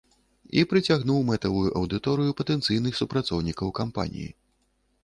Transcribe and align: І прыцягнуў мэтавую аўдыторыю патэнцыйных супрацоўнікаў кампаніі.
І 0.61 0.63
прыцягнуў 0.71 1.19
мэтавую 1.27 1.69
аўдыторыю 1.81 2.35
патэнцыйных 2.41 2.93
супрацоўнікаў 3.03 3.67
кампаніі. 3.83 4.31